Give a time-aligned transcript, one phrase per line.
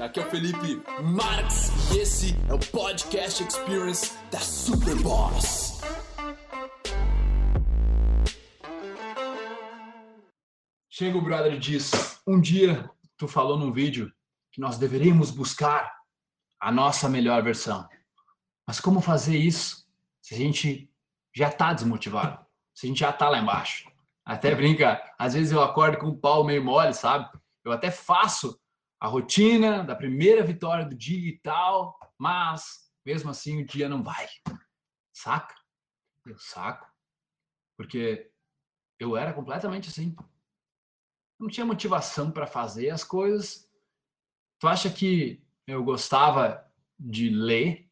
[0.00, 5.80] Aqui é o Felipe Marx e esse é o Podcast Experience da Superboss.
[10.88, 14.12] Chega o brother e diz: Um dia tu falou num vídeo
[14.52, 15.92] que nós deveríamos buscar
[16.60, 17.88] a nossa melhor versão.
[18.68, 19.84] Mas como fazer isso
[20.22, 20.88] se a gente
[21.34, 22.38] já está desmotivado?
[22.72, 23.90] Se a gente já está lá embaixo?
[24.24, 27.28] Até brinca, às vezes eu acordo com o pau meio mole, sabe?
[27.64, 28.56] Eu até faço
[29.00, 34.02] a rotina da primeira vitória do dia e tal, mas mesmo assim o dia não
[34.02, 34.26] vai.
[35.12, 35.54] Saca?
[36.26, 36.86] Eu saco.
[37.76, 38.30] Porque
[38.98, 40.14] eu era completamente assim
[41.38, 43.68] não tinha motivação para fazer as coisas.
[44.58, 46.64] Tu acha que eu gostava
[46.98, 47.88] de ler,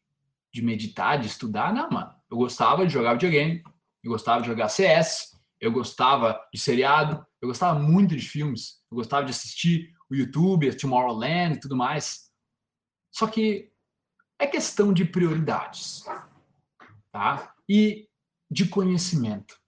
[0.53, 1.73] de meditar, de estudar?
[1.73, 2.13] Não, mano.
[2.29, 3.63] Eu gostava de jogar videogame,
[4.03, 8.97] eu gostava de jogar CS, eu gostava de seriado, eu gostava muito de filmes, eu
[8.97, 12.31] gostava de assistir o YouTube, Tomorrowland e tudo mais.
[13.11, 13.71] Só que
[14.39, 16.03] é questão de prioridades,
[17.11, 17.55] tá?
[17.67, 18.07] E
[18.49, 19.59] de conhecimento.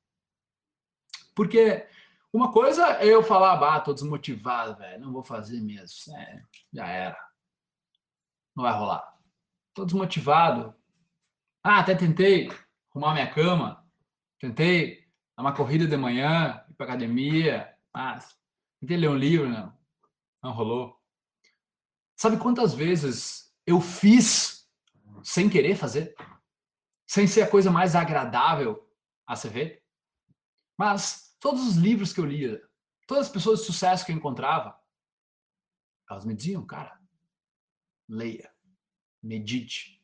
[1.35, 1.87] Porque
[2.31, 6.15] uma coisa é eu falar, bah, tô desmotivado, velho, não vou fazer mesmo.
[6.15, 7.29] É, já era.
[8.55, 9.17] Não vai rolar.
[9.73, 10.75] Tô desmotivado.
[11.63, 12.49] Ah, até tentei
[12.91, 13.85] arrumar minha cama,
[14.39, 18.37] tentei dar uma corrida de manhã, ir pra academia, mas
[18.79, 19.78] tentei ler um livro, não.
[20.41, 20.99] Não rolou.
[22.15, 24.69] Sabe quantas vezes eu fiz
[25.23, 26.15] sem querer fazer?
[27.07, 28.87] Sem ser a coisa mais agradável
[29.25, 29.83] a se ver?
[30.77, 32.61] Mas Todos os livros que eu lia,
[33.07, 34.77] todas as pessoas de sucesso que eu encontrava,
[36.09, 36.99] elas me diziam, cara,
[38.07, 38.53] leia,
[39.23, 40.03] medite,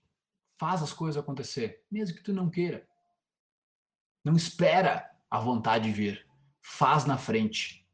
[0.58, 2.88] faz as coisas acontecer, mesmo que tu não queira.
[4.24, 6.26] Não espera a vontade vir,
[6.62, 7.85] faz na frente.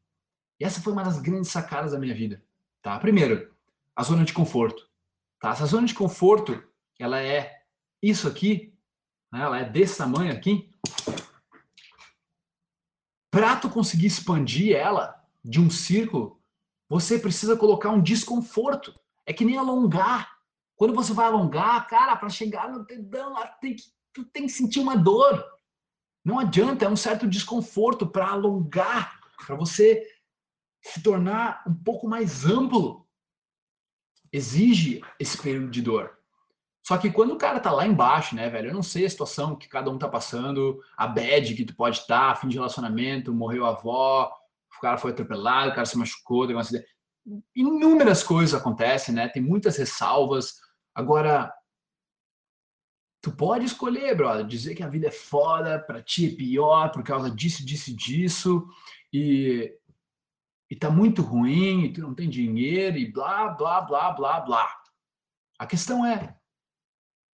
[0.62, 2.40] E essa foi uma das grandes sacadas da minha vida,
[2.80, 2.96] tá?
[2.96, 3.52] Primeiro,
[3.96, 4.88] a zona de conforto,
[5.40, 5.50] tá?
[5.50, 6.62] Essa zona de conforto,
[7.00, 7.64] ela é
[8.00, 8.72] isso aqui,
[9.32, 9.40] né?
[9.40, 10.70] ela é desse tamanho aqui,
[13.28, 16.40] para tu conseguir expandir ela de um círculo,
[16.88, 18.94] você precisa colocar um desconforto.
[19.26, 20.38] É que nem alongar.
[20.76, 24.78] Quando você vai alongar, cara, para chegar no dedão tem que, tu tem que sentir
[24.78, 25.44] uma dor.
[26.24, 30.06] Não adianta, é um certo desconforto para alongar, para você
[30.82, 33.06] se tornar um pouco mais amplo.
[34.32, 36.18] Exige esse período de dor.
[36.82, 38.70] Só que quando o cara tá lá embaixo, né, velho?
[38.70, 41.98] Eu não sei a situação que cada um tá passando, a bad que tu pode
[41.98, 44.36] estar, tá, fim de relacionamento, morreu a avó,
[44.76, 46.86] o cara foi atropelado, o cara se machucou, teve uma acidente.
[47.54, 49.28] Inúmeras coisas acontecem, né?
[49.28, 50.56] Tem muitas ressalvas.
[50.92, 51.54] Agora,
[53.20, 57.04] tu pode escolher, brother, dizer que a vida é foda, pra ti é pior por
[57.04, 58.66] causa disso, disso, disso,
[59.12, 59.72] e,
[60.72, 64.84] e tá muito ruim, e tu não tem dinheiro, e blá, blá, blá, blá, blá.
[65.58, 66.34] A questão é,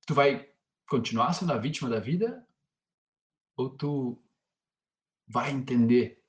[0.05, 0.53] tu vai
[0.89, 2.45] continuar sendo a vítima da vida
[3.57, 4.21] ou tu
[5.29, 6.21] vai entender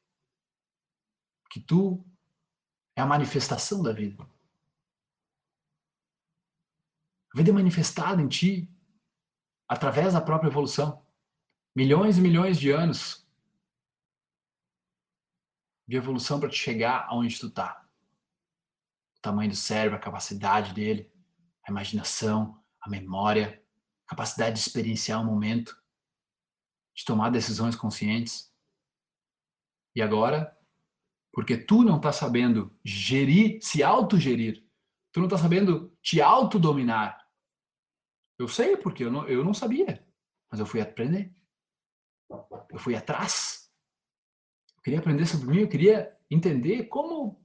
[1.50, 2.06] que tu
[2.96, 4.24] é a manifestação da vida.
[7.34, 8.72] A vida é manifestada em ti
[9.68, 11.04] através da própria evolução.
[11.76, 13.28] Milhões e milhões de anos
[15.90, 17.84] de evolução para te chegar aonde tu está.
[19.18, 21.12] O tamanho do cérebro, a capacidade dele,
[21.68, 23.60] a imaginação, a memória,
[24.06, 25.76] capacidade de experienciar o momento,
[26.96, 28.54] de tomar decisões conscientes.
[29.96, 30.56] E agora,
[31.34, 34.64] porque tu não está sabendo gerir, se autogerir,
[35.12, 37.28] tu não está sabendo te autodominar.
[38.38, 40.08] Eu sei porque eu não, eu não sabia,
[40.52, 41.34] mas eu fui aprender.
[42.70, 43.69] Eu fui atrás.
[44.80, 47.38] Eu queria aprender sobre mim, eu queria entender como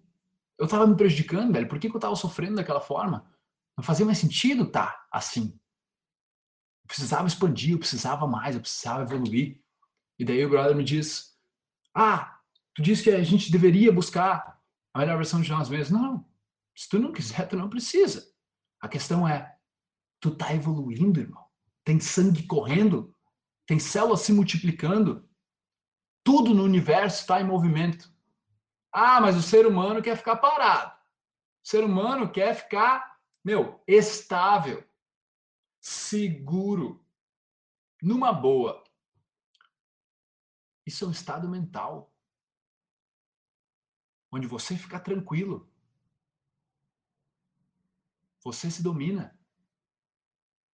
[0.56, 1.68] eu estava me prejudicando, velho.
[1.68, 3.28] Por que, que eu estava sofrendo daquela forma?
[3.76, 5.58] Não fazia mais sentido estar tá assim.
[6.84, 9.60] Eu precisava expandir, eu precisava mais, eu precisava evoluir.
[10.16, 11.36] E daí o brother me diz:
[11.92, 12.38] Ah,
[12.72, 14.60] tu disse que a gente deveria buscar
[14.92, 16.00] a melhor versão de nós mesmos.
[16.00, 16.24] Não,
[16.76, 18.32] se tu não quiser, tu não precisa.
[18.80, 19.56] A questão é:
[20.20, 21.44] tu tá evoluindo, irmão.
[21.82, 23.12] Tem sangue correndo,
[23.66, 25.28] tem células se multiplicando.
[26.24, 28.12] Tudo no universo está em movimento.
[28.90, 30.92] Ah, mas o ser humano quer ficar parado.
[31.62, 34.84] O ser humano quer ficar, meu, estável
[35.84, 37.06] seguro,
[38.00, 38.82] numa boa.
[40.86, 42.10] Isso é um estado mental.
[44.32, 45.70] Onde você fica tranquilo.
[48.42, 49.38] Você se domina.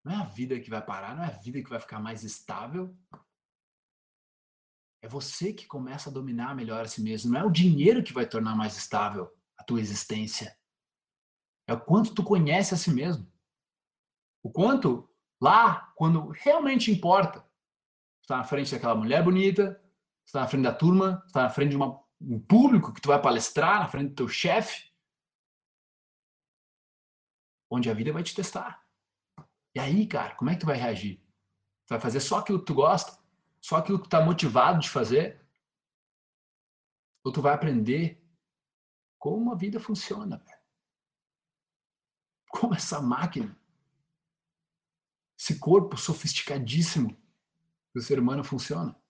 [0.04, 2.22] Não é a vida que vai parar, não é a vida que vai ficar mais
[2.22, 2.96] estável.
[5.02, 7.32] É você que começa a dominar melhor a si mesmo.
[7.32, 10.56] Não é o dinheiro que vai tornar mais estável a tua existência.
[11.66, 13.30] É o quanto tu conhece a si mesmo.
[14.42, 15.08] O quanto
[15.40, 17.46] lá, quando realmente importa,
[18.22, 19.82] está na frente daquela mulher bonita,
[20.26, 23.20] está na frente da turma, está na frente de uma, um público que tu vai
[23.20, 24.90] palestrar, na frente do teu chefe,
[27.70, 28.84] onde a vida vai te testar.
[29.74, 31.18] E aí, cara, como é que tu vai reagir?
[31.86, 33.19] Tu vai fazer só aquilo que tu gosta?
[33.62, 35.40] Só aquilo que tu tá motivado de fazer?
[37.24, 38.20] Ou tu vai aprender
[39.18, 40.60] como a vida funciona, velho?
[42.48, 43.56] Como essa máquina,
[45.38, 47.16] esse corpo sofisticadíssimo
[47.94, 49.00] do ser humano funciona.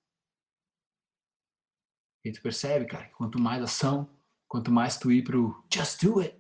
[2.24, 4.14] E tu percebe, cara, que quanto mais ação,
[4.46, 6.38] quanto mais tu ir pro just do it,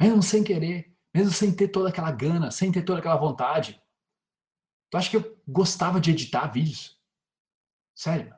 [0.00, 3.82] mesmo sem querer, mesmo sem ter toda aquela gana, sem ter toda aquela vontade.
[4.90, 6.97] Tu acha que eu gostava de editar vídeos?
[7.98, 8.32] Sério?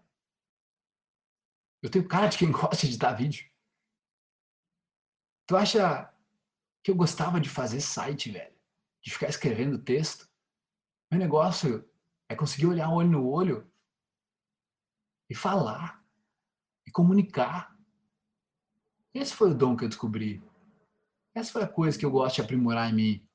[1.83, 3.47] Eu tenho cara de quem gosta de editar vídeo.
[5.47, 6.11] Tu acha
[6.83, 8.59] que eu gostava de fazer site, velho?
[9.05, 10.27] De ficar escrevendo texto?
[11.11, 11.87] Meu negócio
[12.27, 13.71] é conseguir olhar olho no olho
[15.29, 16.03] e falar
[16.87, 17.77] e comunicar.
[19.13, 20.43] Esse foi o dom que eu descobri.
[21.35, 23.29] Essa foi a coisa que eu gosto de aprimorar em mim.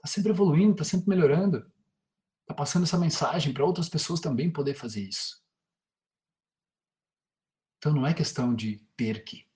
[0.00, 1.68] Tá sempre evoluindo, tá sempre melhorando.
[2.46, 5.47] Tá passando essa mensagem para outras pessoas também poder fazer isso.
[7.78, 9.46] Então não é questão de ter que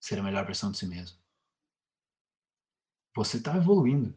[0.00, 1.16] ser a melhor versão de si mesmo.
[3.16, 4.14] Você está evoluindo.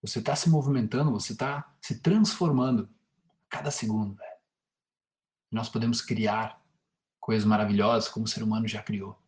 [0.00, 2.88] Você está se movimentando, você está se transformando
[3.46, 4.14] a cada segundo.
[4.14, 4.38] Velho.
[5.50, 6.62] Nós podemos criar
[7.20, 9.18] coisas maravilhosas como o ser humano já criou.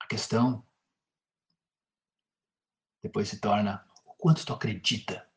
[0.00, 0.64] A questão
[3.02, 5.28] depois se torna o quanto tu acredita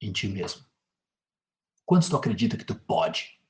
[0.00, 0.64] em ti mesmo.
[1.84, 3.40] Quanto tu acredita que tu pode.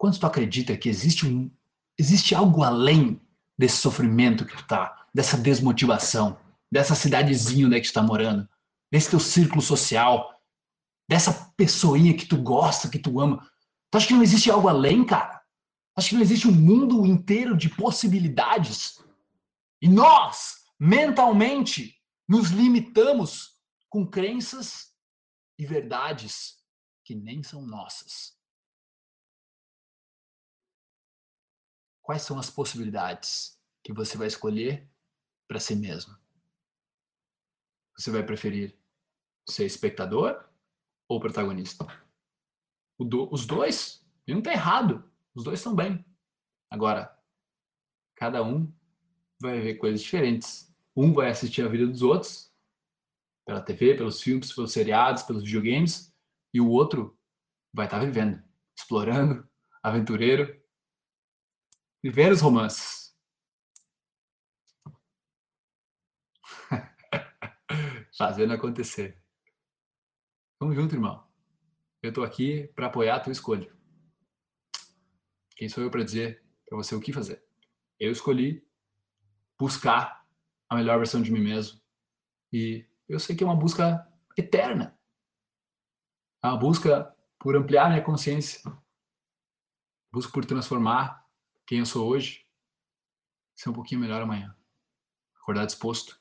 [0.00, 1.50] Quanto tu acredita que existe um
[1.98, 3.20] existe algo além
[3.58, 6.40] desse sofrimento que tu tá, dessa desmotivação,
[6.72, 8.48] dessa cidadezinha onde é que tu tá morando,
[8.90, 10.40] desse teu círculo social,
[11.06, 13.46] dessa pessoinha que tu gosta, que tu ama.
[13.90, 15.38] Tu acha que não existe algo além, cara?
[15.94, 19.04] Acho que não existe um mundo inteiro de possibilidades?
[19.82, 21.94] E nós, mentalmente,
[22.26, 23.50] nos limitamos
[23.90, 24.94] com crenças
[25.58, 26.56] e verdades
[27.04, 28.39] que nem são nossas.
[32.10, 34.84] Quais são as possibilidades que você vai escolher
[35.46, 36.12] para si mesmo?
[37.96, 38.76] Você vai preferir
[39.48, 40.44] ser espectador
[41.08, 41.86] ou protagonista?
[42.98, 46.04] Do, os dois, não está errado, os dois estão bem.
[46.68, 47.16] Agora,
[48.16, 48.74] cada um
[49.40, 52.52] vai ver coisas diferentes um vai assistir a vida dos outros,
[53.46, 56.12] pela TV, pelos filmes, pelos seriados, pelos videogames,
[56.52, 57.16] e o outro
[57.72, 58.42] vai estar tá vivendo,
[58.76, 59.48] explorando,
[59.80, 60.59] aventureiro,
[62.02, 63.14] vivendo os romances.
[68.16, 69.22] Fazendo acontecer.
[70.58, 71.26] Vamos junto, irmão.
[72.02, 73.70] Eu estou aqui para apoiar a tua escolha.
[75.56, 77.44] Quem sou eu para dizer para você o que fazer?
[77.98, 78.66] Eu escolhi
[79.58, 80.26] buscar
[80.70, 81.80] a melhor versão de mim mesmo.
[82.52, 84.98] E eu sei que é uma busca eterna.
[86.42, 88.62] É uma busca por ampliar minha consciência.
[90.10, 91.19] Busco por transformar
[91.70, 92.44] quem eu sou hoje,
[93.54, 94.52] ser um pouquinho melhor amanhã.
[95.36, 96.20] Acordar disposto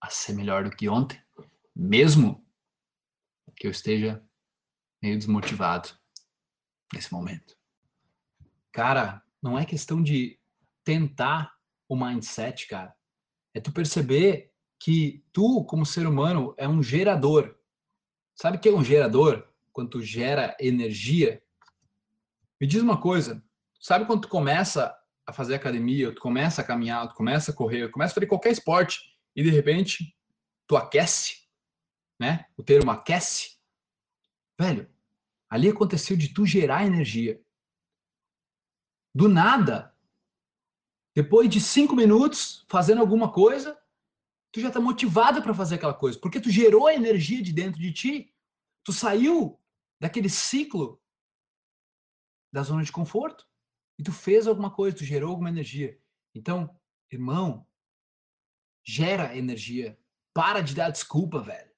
[0.00, 1.22] a ser melhor do que ontem,
[1.74, 2.42] mesmo
[3.54, 4.26] que eu esteja
[5.02, 5.90] meio desmotivado
[6.94, 7.54] nesse momento.
[8.72, 10.40] Cara, não é questão de
[10.82, 11.54] tentar
[11.86, 12.96] o mindset, cara
[13.52, 17.54] é tu perceber que tu, como ser humano, é um gerador.
[18.34, 19.46] Sabe o que é um gerador?
[19.74, 21.42] Quando tu gera energia.
[22.58, 23.45] Me diz uma coisa,
[23.80, 27.88] sabe quando tu começa a fazer academia, tu começa a caminhar, tu começa a correr,
[27.88, 30.16] tu começa a fazer qualquer esporte e de repente
[30.66, 31.46] tu aquece,
[32.18, 32.46] né?
[32.56, 33.56] O termo aquece.
[34.58, 34.88] Velho,
[35.50, 37.42] ali aconteceu de tu gerar energia.
[39.14, 39.94] Do nada,
[41.14, 43.78] depois de cinco minutos fazendo alguma coisa,
[44.52, 47.80] tu já está motivado para fazer aquela coisa, porque tu gerou a energia de dentro
[47.80, 48.34] de ti,
[48.84, 49.60] tu saiu
[50.00, 51.02] daquele ciclo
[52.52, 53.46] da zona de conforto
[53.98, 55.98] e tu fez alguma coisa, tu gerou alguma energia.
[56.34, 56.74] Então,
[57.10, 57.66] irmão,
[58.84, 59.98] gera energia.
[60.34, 61.70] Para de dar desculpa, velho.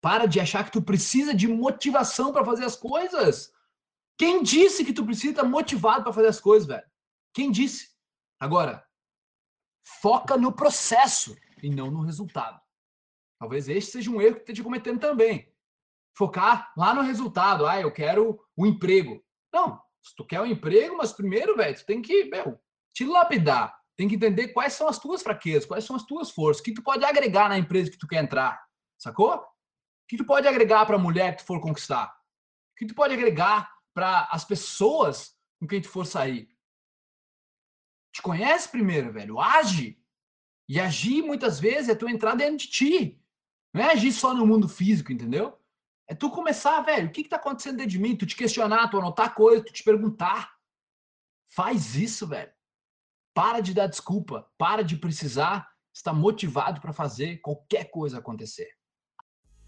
[0.00, 3.52] Para de achar que tu precisa de motivação para fazer as coisas.
[4.18, 6.86] Quem disse que tu precisa estar motivado para fazer as coisas, velho?
[7.34, 7.94] Quem disse?
[8.40, 8.86] Agora,
[10.00, 12.60] foca no processo e não no resultado.
[13.38, 15.52] Talvez este seja um erro que esteja cometendo também.
[16.16, 17.66] Focar lá no resultado.
[17.66, 19.22] Ah, eu quero o um emprego.
[19.52, 22.60] Não, se tu quer um emprego, mas primeiro, velho, tu tem que, meu,
[22.94, 23.76] te lapidar.
[23.96, 26.74] tem que entender quais são as tuas fraquezas, quais são as tuas forças, o que
[26.74, 28.62] tu pode agregar na empresa que tu quer entrar,
[28.96, 29.34] sacou?
[29.34, 29.44] O
[30.08, 32.06] que tu pode agregar para a mulher que tu for conquistar?
[32.06, 36.48] O que tu pode agregar para as pessoas com quem tu for sair?
[38.12, 39.40] Te conhece primeiro, velho.
[39.40, 40.00] Age.
[40.68, 43.22] E agir muitas vezes é tu entrar dentro de ti.
[43.74, 45.58] Não é agir só no mundo físico, entendeu?
[46.08, 48.16] É tu começar, velho, o que, que tá acontecendo dentro de mim?
[48.16, 50.52] Tu te questionar, tu anotar coisa, tu te perguntar.
[51.48, 52.52] Faz isso, velho.
[53.34, 58.68] Para de dar desculpa, para de precisar estar motivado para fazer qualquer coisa acontecer.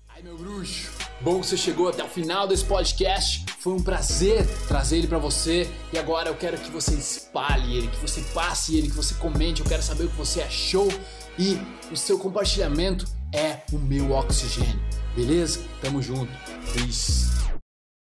[0.09, 0.91] Ai, meu bruxo,
[1.21, 3.45] bom que você chegou até o final desse podcast.
[3.59, 7.89] Foi um prazer trazer ele para você e agora eu quero que você espalhe ele,
[7.89, 9.61] que você passe ele, que você comente.
[9.61, 10.89] Eu quero saber o que você achou
[11.39, 11.57] e
[11.93, 14.98] o seu compartilhamento é o meu oxigênio.
[15.19, 15.59] Beleza?
[15.83, 16.31] Tamo junto.
[16.73, 17.58] Peace.